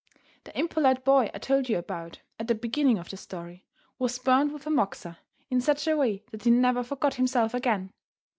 [0.45, 3.67] The impolite boy I told you about, at the beginning of the story,
[3.99, 5.19] was burned with a moxa,
[5.51, 7.91] in such a way that he never forgot himself again.